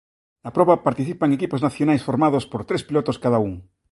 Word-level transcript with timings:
Na 0.43 0.51
proba 0.57 0.83
participan 0.87 1.35
equipos 1.37 1.63
nacionais 1.67 2.05
formados 2.07 2.43
por 2.51 2.61
tres 2.69 2.81
pilotos 2.87 3.17
cada 3.23 3.39
un. 3.49 3.53